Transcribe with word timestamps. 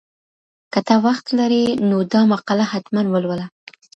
که 0.73 0.79
ته 0.87 0.95
وخت 1.05 1.25
لرې 1.39 1.63
نو 1.89 1.97
دا 2.13 2.21
مقاله 2.31 2.65
حتماً 2.71 3.01
ولوله. 3.09 3.45